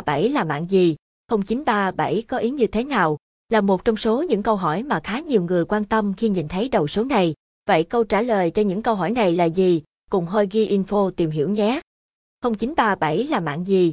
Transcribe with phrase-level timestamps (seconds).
[0.00, 0.96] 0937 là mạng gì?
[1.28, 3.18] 0937 có ý như thế nào?
[3.48, 6.48] Là một trong số những câu hỏi mà khá nhiều người quan tâm khi nhìn
[6.48, 7.34] thấy đầu số này.
[7.66, 9.82] Vậy câu trả lời cho những câu hỏi này là gì?
[10.10, 11.80] Cùng Hoigi Info tìm hiểu nhé.
[12.42, 13.92] 0937 là mạng gì?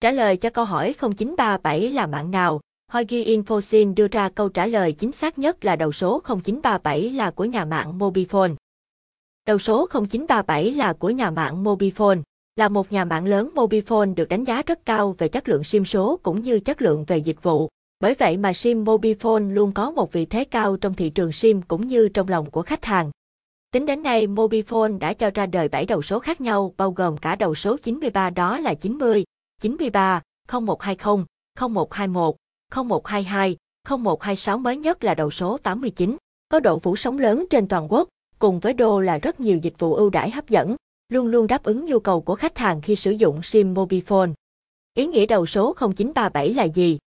[0.00, 2.60] Trả lời cho câu hỏi 0937 là mạng nào?
[2.90, 7.10] HoiGii Info xin đưa ra câu trả lời chính xác nhất là đầu số 0937
[7.10, 8.54] là của nhà mạng Mobifone.
[9.46, 12.22] Đầu số 0937 là của nhà mạng Mobifone,
[12.60, 15.84] là một nhà mạng lớn Mobifone được đánh giá rất cao về chất lượng SIM
[15.84, 17.68] số cũng như chất lượng về dịch vụ.
[18.00, 21.62] Bởi vậy mà SIM Mobifone luôn có một vị thế cao trong thị trường SIM
[21.62, 23.10] cũng như trong lòng của khách hàng.
[23.72, 27.16] Tính đến nay, Mobifone đã cho ra đời 7 đầu số khác nhau, bao gồm
[27.18, 29.24] cả đầu số 93 đó là 90,
[29.60, 30.22] 93,
[30.52, 31.24] 0120,
[31.60, 32.34] 0121,
[32.74, 33.56] 0122,
[33.88, 36.16] 0126 mới nhất là đầu số 89,
[36.48, 38.08] có độ phủ sóng lớn trên toàn quốc,
[38.38, 40.76] cùng với đô là rất nhiều dịch vụ ưu đãi hấp dẫn,
[41.10, 44.32] luôn luôn đáp ứng nhu cầu của khách hàng khi sử dụng SIM Mobifone.
[44.94, 46.98] Ý nghĩa đầu số 0937 là gì?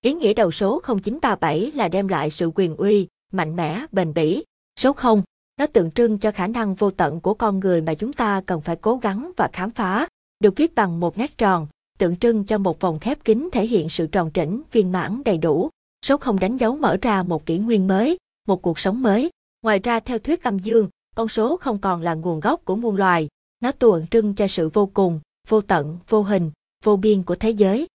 [0.00, 4.44] Ý nghĩa đầu số 0937 là đem lại sự quyền uy, mạnh mẽ, bền bỉ.
[4.80, 5.22] Số 0,
[5.58, 8.60] nó tượng trưng cho khả năng vô tận của con người mà chúng ta cần
[8.60, 10.08] phải cố gắng và khám phá.
[10.40, 11.66] Được viết bằng một nét tròn,
[11.98, 15.38] tượng trưng cho một vòng khép kín thể hiện sự tròn trĩnh, viên mãn đầy
[15.38, 15.70] đủ.
[16.06, 19.30] Số 0 đánh dấu mở ra một kỷ nguyên mới, một cuộc sống mới.
[19.62, 22.96] Ngoài ra theo thuyết âm dương, con số không còn là nguồn gốc của muôn
[22.96, 23.28] loài,
[23.60, 26.50] nó tượng trưng cho sự vô cùng, vô tận, vô hình,
[26.84, 27.86] vô biên của thế giới.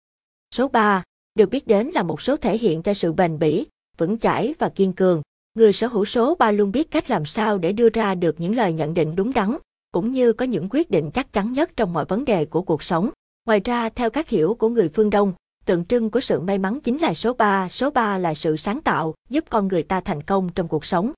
[0.55, 1.03] Số 3
[1.35, 3.67] được biết đến là một số thể hiện cho sự bền bỉ,
[3.99, 5.23] vững chãi và kiên cường.
[5.55, 8.57] Người sở hữu số 3 luôn biết cách làm sao để đưa ra được những
[8.57, 9.57] lời nhận định đúng đắn,
[9.93, 12.83] cũng như có những quyết định chắc chắn nhất trong mọi vấn đề của cuộc
[12.83, 13.11] sống.
[13.47, 15.33] Ngoài ra, theo các hiểu của người phương Đông,
[15.65, 17.69] tượng trưng của sự may mắn chính là số 3.
[17.69, 21.13] Số 3 là sự sáng tạo, giúp con người ta thành công trong cuộc sống.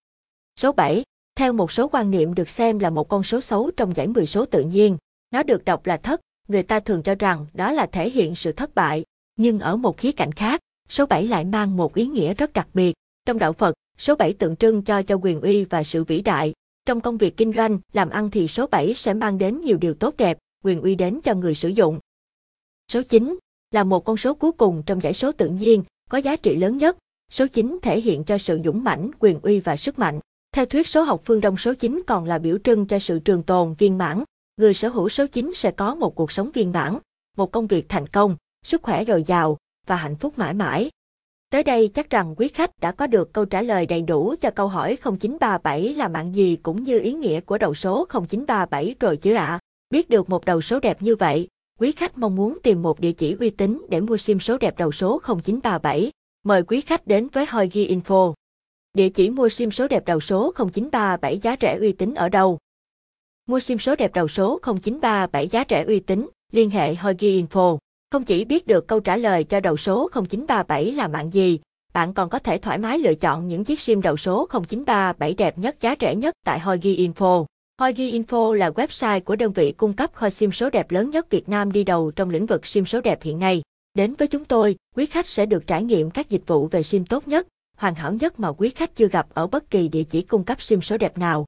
[0.60, 1.02] Số 7.
[1.34, 4.26] Theo một số quan niệm được xem là một con số xấu trong giải 10
[4.26, 4.96] số tự nhiên.
[5.30, 8.52] Nó được đọc là thất, người ta thường cho rằng đó là thể hiện sự
[8.52, 9.04] thất bại.
[9.36, 12.68] Nhưng ở một khía cạnh khác, số 7 lại mang một ý nghĩa rất đặc
[12.74, 12.94] biệt.
[13.26, 16.52] Trong đạo Phật, số 7 tượng trưng cho cho quyền uy và sự vĩ đại.
[16.86, 19.94] Trong công việc kinh doanh, làm ăn thì số 7 sẽ mang đến nhiều điều
[19.94, 21.98] tốt đẹp, quyền uy đến cho người sử dụng.
[22.88, 23.38] Số 9
[23.70, 26.76] là một con số cuối cùng trong giải số tự nhiên, có giá trị lớn
[26.76, 26.96] nhất.
[27.30, 30.20] Số 9 thể hiện cho sự dũng mãnh, quyền uy và sức mạnh.
[30.56, 33.42] Theo thuyết số học phương Đông số 9 còn là biểu trưng cho sự trường
[33.42, 34.24] tồn, viên mãn.
[34.56, 36.98] Người sở hữu số 9 sẽ có một cuộc sống viên mãn,
[37.36, 40.90] một công việc thành công, sức khỏe dồi dào và hạnh phúc mãi mãi.
[41.50, 44.50] Tới đây chắc rằng quý khách đã có được câu trả lời đầy đủ cho
[44.50, 49.16] câu hỏi 0937 là mạng gì cũng như ý nghĩa của đầu số 0937 rồi
[49.16, 49.46] chứ ạ.
[49.46, 49.58] À?
[49.90, 51.48] Biết được một đầu số đẹp như vậy,
[51.78, 54.78] quý khách mong muốn tìm một địa chỉ uy tín để mua sim số đẹp
[54.78, 56.10] đầu số 0937.
[56.44, 58.32] Mời quý khách đến với Hoigi Info.
[58.98, 62.58] Địa chỉ mua sim số đẹp đầu số 0937 giá rẻ uy tín ở đâu?
[63.46, 67.78] Mua sim số đẹp đầu số 0937 giá rẻ uy tín, liên hệ Hoigi Info.
[68.10, 71.60] Không chỉ biết được câu trả lời cho đầu số 0937 là mạng gì,
[71.92, 75.58] bạn còn có thể thoải mái lựa chọn những chiếc sim đầu số 0937 đẹp
[75.58, 77.44] nhất giá rẻ nhất tại Hoigi Info.
[77.78, 81.30] Hoigi Info là website của đơn vị cung cấp kho sim số đẹp lớn nhất
[81.30, 83.62] Việt Nam đi đầu trong lĩnh vực sim số đẹp hiện nay.
[83.94, 87.04] Đến với chúng tôi, quý khách sẽ được trải nghiệm các dịch vụ về sim
[87.04, 87.48] tốt nhất,
[87.82, 90.62] hoàn hảo nhất mà quý khách chưa gặp ở bất kỳ địa chỉ cung cấp
[90.62, 91.46] sim số đẹp nào.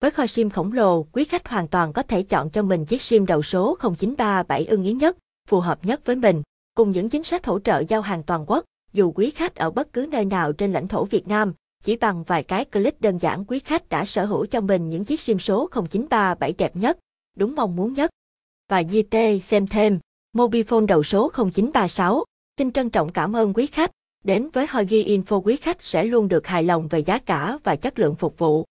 [0.00, 3.02] Với kho sim khổng lồ, quý khách hoàn toàn có thể chọn cho mình chiếc
[3.02, 5.16] sim đầu số 0937 ưng ý nhất,
[5.48, 6.42] phù hợp nhất với mình,
[6.74, 9.92] cùng những chính sách hỗ trợ giao hàng toàn quốc, dù quý khách ở bất
[9.92, 11.52] cứ nơi nào trên lãnh thổ Việt Nam,
[11.84, 15.04] chỉ bằng vài cái click đơn giản quý khách đã sở hữu cho mình những
[15.04, 16.98] chiếc sim số 0937 đẹp nhất,
[17.36, 18.10] đúng mong muốn nhất.
[18.68, 19.98] Và GT xem thêm,
[20.36, 22.24] Mobifone đầu số 0936,
[22.58, 23.90] xin trân trọng cảm ơn quý khách.
[24.24, 27.76] Đến với Hogi Info, quý khách sẽ luôn được hài lòng về giá cả và
[27.76, 28.64] chất lượng phục vụ.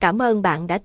[0.00, 0.78] Cảm ơn bạn đã